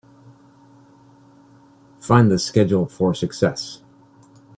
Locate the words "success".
3.13-3.83